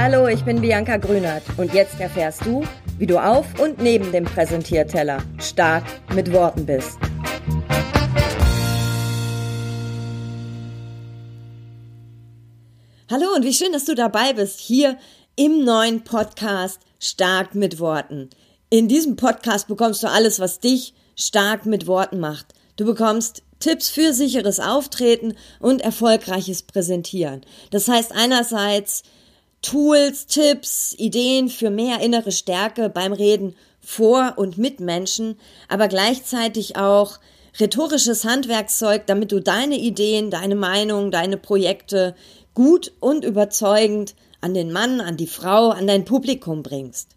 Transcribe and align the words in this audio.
Hallo, 0.00 0.28
ich 0.28 0.44
bin 0.44 0.60
Bianca 0.60 0.96
Grünert 0.96 1.42
und 1.56 1.74
jetzt 1.74 1.98
erfährst 1.98 2.46
du, 2.46 2.64
wie 2.98 3.06
du 3.08 3.18
auf 3.18 3.58
und 3.60 3.82
neben 3.82 4.12
dem 4.12 4.24
Präsentierteller 4.24 5.20
stark 5.40 5.82
mit 6.14 6.32
Worten 6.32 6.66
bist. 6.66 6.98
Hallo 13.10 13.26
und 13.34 13.44
wie 13.44 13.52
schön, 13.52 13.72
dass 13.72 13.86
du 13.86 13.96
dabei 13.96 14.34
bist 14.34 14.60
hier 14.60 14.96
im 15.34 15.64
neuen 15.64 16.04
Podcast 16.04 16.78
Stark 17.00 17.56
mit 17.56 17.80
Worten. 17.80 18.30
In 18.70 18.86
diesem 18.86 19.16
Podcast 19.16 19.66
bekommst 19.66 20.04
du 20.04 20.06
alles, 20.06 20.38
was 20.38 20.60
dich 20.60 20.94
stark 21.16 21.66
mit 21.66 21.88
Worten 21.88 22.20
macht. 22.20 22.54
Du 22.76 22.84
bekommst 22.84 23.42
Tipps 23.58 23.90
für 23.90 24.12
sicheres 24.12 24.60
Auftreten 24.60 25.34
und 25.58 25.82
erfolgreiches 25.82 26.62
Präsentieren. 26.62 27.40
Das 27.72 27.88
heißt 27.88 28.12
einerseits 28.12 29.02
Tools, 29.62 30.26
Tipps, 30.26 30.94
Ideen 30.98 31.48
für 31.48 31.70
mehr 31.70 32.00
innere 32.00 32.32
Stärke 32.32 32.88
beim 32.88 33.12
Reden 33.12 33.56
vor 33.80 34.34
und 34.36 34.58
mit 34.58 34.80
Menschen, 34.80 35.38
aber 35.68 35.88
gleichzeitig 35.88 36.76
auch 36.76 37.18
rhetorisches 37.58 38.24
Handwerkszeug, 38.24 39.06
damit 39.06 39.32
du 39.32 39.40
deine 39.40 39.76
Ideen, 39.76 40.30
deine 40.30 40.54
Meinung, 40.54 41.10
deine 41.10 41.36
Projekte 41.36 42.14
gut 42.54 42.92
und 43.00 43.24
überzeugend 43.24 44.14
an 44.40 44.54
den 44.54 44.72
Mann, 44.72 45.00
an 45.00 45.16
die 45.16 45.26
Frau, 45.26 45.70
an 45.70 45.86
dein 45.86 46.04
Publikum 46.04 46.62
bringst. 46.62 47.10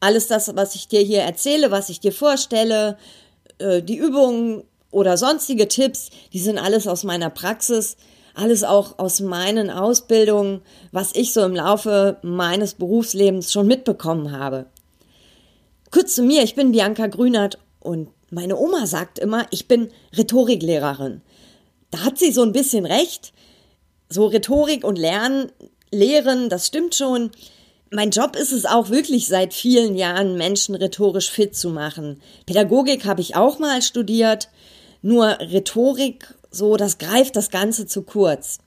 Alles 0.00 0.26
das, 0.26 0.54
was 0.56 0.74
ich 0.74 0.88
dir 0.88 1.00
hier 1.00 1.20
erzähle, 1.20 1.70
was 1.70 1.88
ich 1.88 2.00
dir 2.00 2.12
vorstelle, 2.12 2.98
äh, 3.58 3.82
die 3.82 3.96
Übungen 3.96 4.64
oder 4.90 5.16
sonstige 5.16 5.68
Tipps, 5.68 6.10
die 6.32 6.40
sind 6.40 6.58
alles 6.58 6.86
aus 6.86 7.04
meiner 7.04 7.30
Praxis, 7.30 7.96
alles 8.34 8.64
auch 8.64 8.98
aus 8.98 9.20
meinen 9.20 9.70
Ausbildungen, 9.70 10.62
was 10.92 11.14
ich 11.14 11.32
so 11.32 11.42
im 11.42 11.54
Laufe 11.54 12.18
meines 12.22 12.74
Berufslebens 12.74 13.52
schon 13.52 13.66
mitbekommen 13.66 14.32
habe. 14.32 14.66
Kurz 15.90 16.14
zu 16.14 16.22
mir, 16.22 16.42
ich 16.42 16.54
bin 16.54 16.72
Bianca 16.72 17.06
Grünert 17.08 17.58
und 17.80 18.08
meine 18.30 18.56
Oma 18.56 18.86
sagt 18.86 19.18
immer, 19.18 19.46
ich 19.50 19.66
bin 19.66 19.90
Rhetoriklehrerin. 20.16 21.20
Da 21.90 22.04
hat 22.04 22.18
sie 22.18 22.30
so 22.30 22.42
ein 22.42 22.52
bisschen 22.52 22.86
recht. 22.86 23.32
So 24.08 24.26
Rhetorik 24.26 24.84
und 24.84 24.98
Lernen, 24.98 25.50
Lehren, 25.90 26.48
das 26.48 26.68
stimmt 26.68 26.94
schon. 26.94 27.30
Mein 27.90 28.10
Job 28.10 28.36
ist 28.36 28.52
es 28.52 28.66
auch 28.66 28.90
wirklich 28.90 29.26
seit 29.26 29.52
vielen 29.52 29.96
Jahren, 29.96 30.36
Menschen 30.36 30.76
rhetorisch 30.76 31.30
fit 31.30 31.56
zu 31.56 31.70
machen. 31.70 32.20
Pädagogik 32.46 33.04
habe 33.04 33.20
ich 33.20 33.34
auch 33.34 33.58
mal 33.58 33.82
studiert, 33.82 34.48
nur 35.02 35.26
Rhetorik, 35.40 36.34
so, 36.50 36.76
das 36.76 36.98
greift 36.98 37.36
das 37.36 37.50
Ganze 37.50 37.86
zu 37.86 38.02
kurz. 38.02 38.58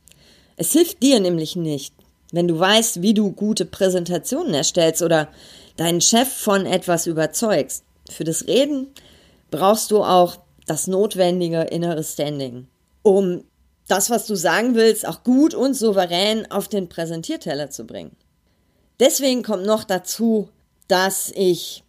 Es 0.55 0.71
hilft 0.71 1.01
dir 1.03 1.19
nämlich 1.19 1.55
nicht, 1.55 1.93
wenn 2.31 2.47
du 2.47 2.57
weißt, 2.57 3.01
wie 3.01 3.13
du 3.13 3.31
gute 3.31 3.65
Präsentationen 3.65 4.53
erstellst 4.53 5.01
oder 5.01 5.29
deinen 5.77 6.01
Chef 6.01 6.31
von 6.31 6.65
etwas 6.65 7.07
überzeugst. 7.07 7.83
Für 8.09 8.23
das 8.23 8.47
Reden 8.47 8.87
brauchst 9.51 9.91
du 9.91 10.03
auch 10.03 10.37
das 10.65 10.87
notwendige 10.87 11.61
innere 11.61 12.03
Standing, 12.03 12.67
um 13.01 13.43
das, 13.87 14.09
was 14.09 14.25
du 14.25 14.35
sagen 14.35 14.75
willst, 14.75 15.07
auch 15.07 15.23
gut 15.23 15.53
und 15.53 15.73
souverän 15.73 16.49
auf 16.49 16.67
den 16.67 16.89
Präsentierteller 16.89 17.69
zu 17.69 17.85
bringen. 17.85 18.15
Deswegen 18.99 19.43
kommt 19.43 19.65
noch 19.65 19.83
dazu, 19.83 20.49
dass 20.87 21.31
ich 21.35 21.83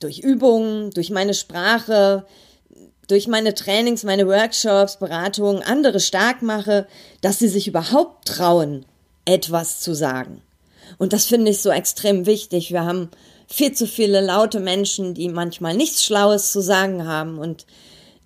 durch 0.00 0.20
Übungen, 0.20 0.90
durch 0.90 1.10
meine 1.10 1.34
Sprache, 1.34 2.24
durch 3.12 3.28
meine 3.28 3.52
Trainings, 3.52 4.04
meine 4.04 4.26
Workshops, 4.26 4.96
Beratungen 4.96 5.62
andere 5.62 6.00
stark 6.00 6.40
mache, 6.40 6.86
dass 7.20 7.38
sie 7.38 7.48
sich 7.48 7.68
überhaupt 7.68 8.26
trauen, 8.26 8.86
etwas 9.26 9.80
zu 9.80 9.94
sagen. 9.94 10.40
Und 10.96 11.12
das 11.12 11.26
finde 11.26 11.50
ich 11.50 11.60
so 11.60 11.68
extrem 11.68 12.24
wichtig. 12.24 12.72
Wir 12.72 12.86
haben 12.86 13.10
viel 13.48 13.72
zu 13.72 13.86
viele 13.86 14.22
laute 14.22 14.60
Menschen, 14.60 15.12
die 15.12 15.28
manchmal 15.28 15.76
nichts 15.76 16.02
Schlaues 16.02 16.52
zu 16.52 16.62
sagen 16.62 17.06
haben 17.06 17.38
und 17.38 17.66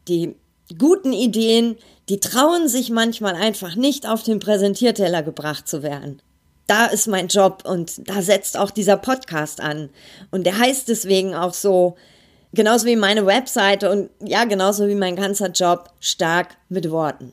die 0.06 0.36
guten 0.78 1.12
Ideen, 1.12 1.76
die 2.08 2.20
trauen 2.20 2.68
sich 2.68 2.90
manchmal 2.90 3.34
einfach 3.34 3.74
nicht 3.74 4.08
auf 4.08 4.22
den 4.22 4.38
Präsentierteller 4.38 5.24
gebracht 5.24 5.66
zu 5.66 5.82
werden 5.82 6.22
da 6.68 6.86
ist 6.86 7.06
mein 7.06 7.28
Job 7.28 7.62
und 7.64 8.08
da 8.08 8.22
setzt 8.22 8.56
auch 8.56 8.72
dieser 8.72 8.96
Podcast 8.96 9.60
an. 9.60 9.88
Und 10.32 10.44
der 10.44 10.58
heißt 10.58 10.88
deswegen 10.88 11.32
auch 11.32 11.54
so, 11.54 11.94
genauso 12.56 12.86
wie 12.86 12.96
meine 12.96 13.26
Webseite 13.26 13.90
und 13.90 14.10
ja, 14.26 14.44
genauso 14.44 14.88
wie 14.88 14.94
mein 14.96 15.14
ganzer 15.14 15.50
Job, 15.50 15.90
stark 16.00 16.56
mit 16.68 16.90
Worten. 16.90 17.32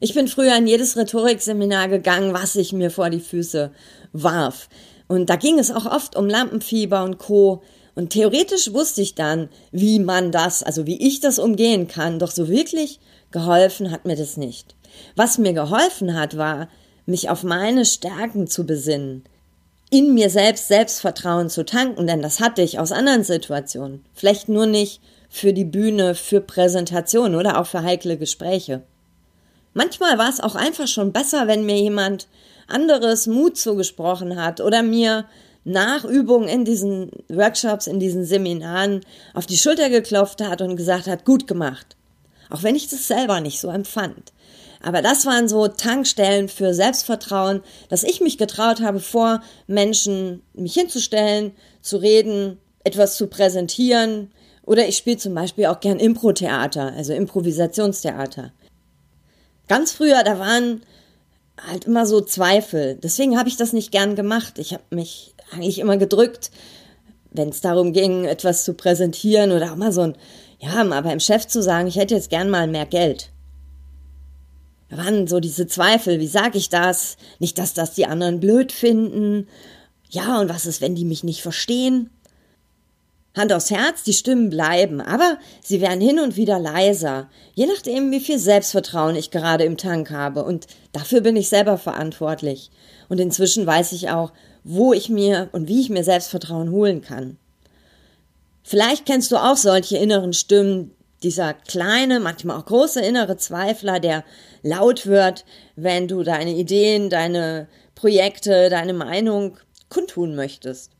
Ich 0.00 0.14
bin 0.14 0.28
früher 0.28 0.56
in 0.56 0.66
jedes 0.66 0.96
Rhetorikseminar 0.96 1.88
gegangen, 1.88 2.32
was 2.32 2.54
ich 2.54 2.72
mir 2.72 2.90
vor 2.90 3.10
die 3.10 3.20
Füße 3.20 3.72
warf. 4.12 4.68
Und 5.08 5.30
da 5.30 5.36
ging 5.36 5.58
es 5.58 5.70
auch 5.70 5.86
oft 5.86 6.14
um 6.14 6.28
Lampenfieber 6.28 7.02
und 7.02 7.18
Co. 7.18 7.62
Und 7.94 8.10
theoretisch 8.10 8.72
wusste 8.72 9.02
ich 9.02 9.14
dann, 9.14 9.48
wie 9.72 9.98
man 9.98 10.30
das, 10.30 10.62
also 10.62 10.86
wie 10.86 11.04
ich 11.04 11.20
das 11.20 11.38
umgehen 11.38 11.88
kann. 11.88 12.18
Doch 12.20 12.30
so 12.30 12.48
wirklich 12.48 13.00
geholfen 13.32 13.90
hat 13.90 14.04
mir 14.04 14.14
das 14.14 14.36
nicht. 14.36 14.76
Was 15.16 15.38
mir 15.38 15.52
geholfen 15.52 16.14
hat, 16.14 16.36
war, 16.36 16.68
mich 17.06 17.30
auf 17.30 17.42
meine 17.42 17.84
Stärken 17.84 18.46
zu 18.46 18.66
besinnen, 18.66 19.24
in 19.90 20.14
mir 20.14 20.30
selbst 20.30 20.68
Selbstvertrauen 20.68 21.48
zu 21.48 21.64
tanken, 21.64 22.06
denn 22.06 22.22
das 22.22 22.40
hatte 22.40 22.62
ich 22.62 22.78
aus 22.78 22.92
anderen 22.92 23.24
Situationen. 23.24 24.04
Vielleicht 24.14 24.48
nur 24.48 24.66
nicht 24.66 25.00
für 25.30 25.52
die 25.52 25.64
Bühne, 25.64 26.14
für 26.14 26.40
Präsentation 26.40 27.34
oder 27.34 27.60
auch 27.60 27.66
für 27.66 27.82
heikle 27.82 28.16
Gespräche. 28.16 28.82
Manchmal 29.74 30.18
war 30.18 30.28
es 30.28 30.40
auch 30.40 30.54
einfach 30.54 30.88
schon 30.88 31.12
besser, 31.12 31.46
wenn 31.46 31.64
mir 31.64 31.78
jemand 31.78 32.28
anderes 32.66 33.26
Mut 33.26 33.56
zugesprochen 33.56 34.40
hat 34.42 34.60
oder 34.60 34.82
mir 34.82 35.24
nach 35.64 36.04
Übungen 36.04 36.48
in 36.48 36.64
diesen 36.64 37.10
Workshops, 37.28 37.86
in 37.86 38.00
diesen 38.00 38.24
Seminaren 38.24 39.02
auf 39.34 39.46
die 39.46 39.56
Schulter 39.56 39.90
geklopft 39.90 40.42
hat 40.42 40.62
und 40.62 40.76
gesagt 40.76 41.06
hat, 41.06 41.24
gut 41.24 41.46
gemacht. 41.46 41.96
Auch 42.50 42.62
wenn 42.62 42.76
ich 42.76 42.88
das 42.88 43.06
selber 43.06 43.40
nicht 43.40 43.60
so 43.60 43.68
empfand. 43.68 44.32
Aber 44.82 45.02
das 45.02 45.26
waren 45.26 45.48
so 45.48 45.66
Tankstellen 45.68 46.48
für 46.48 46.72
Selbstvertrauen, 46.72 47.62
dass 47.88 48.04
ich 48.04 48.20
mich 48.20 48.38
getraut 48.38 48.80
habe, 48.80 49.00
vor 49.00 49.42
Menschen 49.66 50.42
mich 50.54 50.74
hinzustellen, 50.74 51.52
zu 51.82 51.96
reden, 51.96 52.58
etwas 52.84 53.16
zu 53.16 53.26
präsentieren. 53.26 54.30
Oder 54.64 54.86
ich 54.86 54.96
spiele 54.96 55.16
zum 55.16 55.34
Beispiel 55.34 55.66
auch 55.66 55.80
gern 55.80 55.98
Impro-Theater, 55.98 56.92
also 56.96 57.12
Improvisationstheater. 57.12 58.52
Ganz 59.66 59.92
früher, 59.92 60.22
da 60.22 60.38
waren 60.38 60.82
halt 61.66 61.84
immer 61.84 62.06
so 62.06 62.20
Zweifel. 62.20 62.98
Deswegen 63.02 63.38
habe 63.38 63.48
ich 63.48 63.56
das 63.56 63.72
nicht 63.72 63.90
gern 63.90 64.14
gemacht. 64.14 64.58
Ich 64.58 64.72
habe 64.72 64.84
mich 64.90 65.34
eigentlich 65.52 65.78
immer 65.78 65.96
gedrückt, 65.96 66.50
wenn 67.30 67.48
es 67.48 67.60
darum 67.60 67.92
ging, 67.92 68.24
etwas 68.24 68.64
zu 68.64 68.74
präsentieren 68.74 69.52
oder 69.52 69.72
auch 69.72 69.76
mal 69.76 69.92
so 69.92 70.02
ein, 70.02 70.16
ja, 70.60 70.84
mal 70.84 71.02
beim 71.02 71.20
Chef 71.20 71.46
zu 71.46 71.62
sagen, 71.62 71.88
ich 71.88 71.96
hätte 71.96 72.14
jetzt 72.14 72.30
gern 72.30 72.50
mal 72.50 72.66
mehr 72.66 72.86
Geld. 72.86 73.30
Waren 74.90 75.26
so 75.26 75.38
diese 75.40 75.66
Zweifel, 75.66 76.18
wie 76.18 76.26
sage 76.26 76.56
ich 76.56 76.70
das? 76.70 77.16
Nicht, 77.38 77.58
dass 77.58 77.74
das 77.74 77.94
die 77.94 78.06
anderen 78.06 78.40
blöd 78.40 78.72
finden. 78.72 79.46
Ja, 80.08 80.40
und 80.40 80.48
was 80.48 80.64
ist, 80.64 80.80
wenn 80.80 80.94
die 80.94 81.04
mich 81.04 81.24
nicht 81.24 81.42
verstehen? 81.42 82.10
Hand 83.36 83.52
aufs 83.52 83.70
Herz, 83.70 84.02
die 84.02 84.14
Stimmen 84.14 84.50
bleiben, 84.50 85.00
aber 85.00 85.38
sie 85.62 85.80
werden 85.80 86.00
hin 86.00 86.18
und 86.18 86.36
wieder 86.36 86.58
leiser, 86.58 87.28
je 87.54 87.66
nachdem, 87.66 88.10
wie 88.10 88.20
viel 88.20 88.38
Selbstvertrauen 88.38 89.14
ich 89.14 89.30
gerade 89.30 89.64
im 89.64 89.76
Tank 89.76 90.10
habe. 90.10 90.42
Und 90.42 90.66
dafür 90.92 91.20
bin 91.20 91.36
ich 91.36 91.48
selber 91.48 91.78
verantwortlich. 91.78 92.70
Und 93.08 93.20
inzwischen 93.20 93.66
weiß 93.66 93.92
ich 93.92 94.10
auch, 94.10 94.32
wo 94.64 94.92
ich 94.92 95.08
mir 95.08 95.50
und 95.52 95.68
wie 95.68 95.80
ich 95.80 95.90
mir 95.90 96.02
Selbstvertrauen 96.02 96.70
holen 96.70 97.00
kann. 97.02 97.36
Vielleicht 98.64 99.06
kennst 99.06 99.30
du 99.30 99.36
auch 99.36 99.56
solche 99.56 99.98
inneren 99.98 100.32
Stimmen, 100.32 100.90
dieser 101.22 101.54
kleine, 101.54 102.20
manchmal 102.20 102.58
auch 102.58 102.66
große 102.66 103.00
innere 103.00 103.36
Zweifler, 103.36 104.00
der 104.00 104.24
laut 104.62 105.06
wird, 105.06 105.44
wenn 105.76 106.08
du 106.08 106.22
deine 106.22 106.52
Ideen, 106.52 107.10
deine 107.10 107.68
Projekte, 107.94 108.70
deine 108.70 108.92
Meinung 108.92 109.58
kundtun 109.88 110.34
möchtest. 110.34 110.92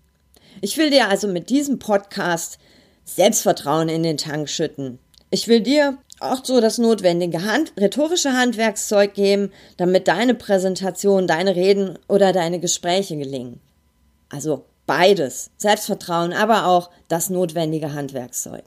Ich 0.60 0.76
will 0.76 0.90
dir 0.90 1.08
also 1.08 1.28
mit 1.28 1.50
diesem 1.50 1.78
Podcast 1.78 2.58
Selbstvertrauen 3.04 3.88
in 3.88 4.02
den 4.02 4.16
Tank 4.16 4.48
schütten. 4.48 4.98
Ich 5.30 5.46
will 5.46 5.60
dir 5.60 5.98
auch 6.20 6.44
so 6.44 6.60
das 6.60 6.78
notwendige 6.78 7.44
Hand, 7.44 7.72
rhetorische 7.78 8.32
Handwerkszeug 8.32 9.14
geben, 9.14 9.52
damit 9.76 10.08
deine 10.08 10.34
Präsentation, 10.34 11.26
deine 11.26 11.54
Reden 11.54 11.98
oder 12.08 12.32
deine 12.32 12.58
Gespräche 12.58 13.16
gelingen. 13.16 13.60
Also 14.28 14.64
beides. 14.86 15.50
Selbstvertrauen, 15.56 16.32
aber 16.32 16.66
auch 16.66 16.90
das 17.08 17.30
notwendige 17.30 17.92
Handwerkszeug. 17.92 18.64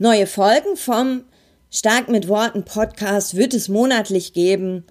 Neue 0.00 0.28
Folgen 0.28 0.76
vom 0.76 1.24
Stark 1.72 2.08
mit 2.08 2.28
Worten 2.28 2.64
Podcast 2.64 3.34
wird 3.34 3.52
es 3.52 3.68
monatlich 3.68 4.32
geben. 4.32 4.84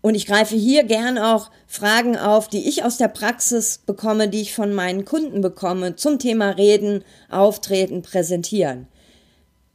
Und 0.00 0.14
ich 0.14 0.26
greife 0.26 0.54
hier 0.54 0.84
gern 0.84 1.18
auch 1.18 1.50
Fragen 1.66 2.16
auf, 2.16 2.46
die 2.46 2.68
ich 2.68 2.84
aus 2.84 2.96
der 2.96 3.08
Praxis 3.08 3.78
bekomme, 3.78 4.28
die 4.28 4.42
ich 4.42 4.54
von 4.54 4.72
meinen 4.72 5.04
Kunden 5.04 5.40
bekomme, 5.40 5.96
zum 5.96 6.20
Thema 6.20 6.50
Reden, 6.50 7.02
Auftreten, 7.30 8.02
Präsentieren. 8.02 8.86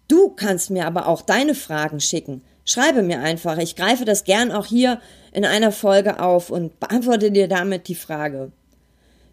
Du 0.08 0.30
kannst 0.30 0.70
mir 0.70 0.86
aber 0.86 1.10
auch 1.10 1.24
deine 1.24 1.56
Fragen 1.56 2.00
schicken. 2.00 2.42
schreibe 2.64 3.04
mir 3.04 3.20
einfach. 3.20 3.58
Ich 3.58 3.76
greife 3.76 4.06
das 4.06 4.24
gern 4.24 4.50
auch 4.50 4.66
hier 4.66 5.02
in 5.34 5.44
einer 5.44 5.74
Folge 5.74 6.22
auf 6.22 6.52
und 6.52 6.80
beantworte 6.80 7.32
dir 7.32 7.50
damit 7.50 7.90
die 7.90 7.96
Frage. 7.96 8.54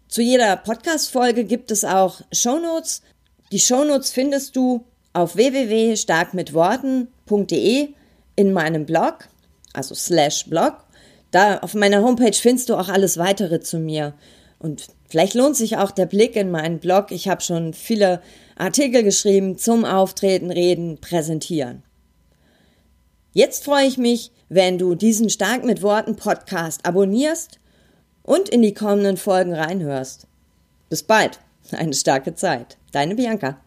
Zu 0.09 0.21
jeder 0.21 0.57
Podcast-Folge 0.57 1.45
gibt 1.45 1.71
es 1.71 1.85
auch 1.85 2.19
Shownotes. 2.33 3.01
Die 3.53 3.59
Shownotes 3.59 4.11
findest 4.11 4.57
du 4.57 4.83
auf 5.17 5.35
www.starkmitworten.de 5.35 7.89
in 8.35 8.53
meinem 8.53 8.85
Blog, 8.85 9.27
also 9.73 9.95
slash 9.95 10.45
Blog. 10.45 10.75
Da 11.31 11.57
auf 11.59 11.73
meiner 11.73 12.03
Homepage 12.03 12.33
findest 12.33 12.69
du 12.69 12.75
auch 12.75 12.89
alles 12.89 13.17
weitere 13.17 13.59
zu 13.59 13.79
mir. 13.79 14.13
Und 14.59 14.87
vielleicht 15.09 15.33
lohnt 15.33 15.55
sich 15.55 15.77
auch 15.77 15.89
der 15.91 16.05
Blick 16.05 16.35
in 16.35 16.51
meinen 16.51 16.79
Blog. 16.79 17.11
Ich 17.11 17.27
habe 17.27 17.41
schon 17.41 17.73
viele 17.73 18.21
Artikel 18.57 19.03
geschrieben 19.03 19.57
zum 19.57 19.85
Auftreten, 19.85 20.51
Reden, 20.51 20.99
Präsentieren. 20.99 21.83
Jetzt 23.33 23.65
freue 23.65 23.87
ich 23.87 23.97
mich, 23.97 24.31
wenn 24.49 24.77
du 24.77 24.95
diesen 24.95 25.29
Stark 25.29 25.63
mit 25.63 25.81
Worten 25.81 26.15
Podcast 26.15 26.85
abonnierst 26.85 27.59
und 28.23 28.49
in 28.49 28.61
die 28.61 28.73
kommenden 28.73 29.17
Folgen 29.17 29.53
reinhörst. 29.53 30.27
Bis 30.89 31.03
bald. 31.03 31.39
Eine 31.71 31.93
starke 31.93 32.35
Zeit. 32.35 32.77
Deine 32.91 33.15
Bianca. 33.15 33.59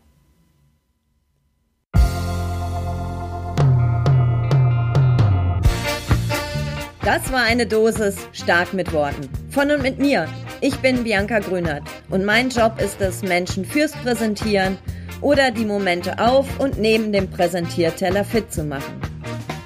Das 7.03 7.33
war 7.33 7.43
eine 7.43 7.67
Dosis 7.67 8.29
Stark 8.33 8.75
mit 8.75 8.93
Worten. 8.93 9.31
Von 9.51 9.71
und 9.71 9.83
mit 9.83 9.99
mir. 9.99 10.29
Ich 10.61 10.77
bin 10.81 11.03
Bianca 11.03 11.39
Grünert 11.39 11.83
und 12.11 12.27
mein 12.27 12.51
Job 12.51 12.79
ist 12.79 13.01
es, 13.01 13.23
Menschen 13.23 13.65
fürs 13.65 13.93
Präsentieren 13.93 14.77
oder 15.23 15.51
die 15.51 15.65
Momente 15.65 16.19
auf 16.19 16.61
und 16.61 16.79
neben 16.79 17.11
dem 17.11 17.31
Präsentierteller 17.31 18.23
fit 18.23 18.53
zu 18.53 18.65
machen. 18.65 19.01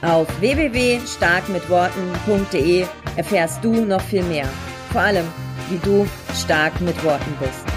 Auf 0.02 0.28
www.starkmitworten.de 0.40 2.86
erfährst 3.16 3.64
du 3.64 3.84
noch 3.84 4.02
viel 4.02 4.22
mehr. 4.22 4.46
Vor 4.92 5.00
allem, 5.00 5.26
wie 5.70 5.78
du 5.78 6.06
stark 6.36 6.80
mit 6.80 7.02
Worten 7.02 7.36
bist. 7.40 7.73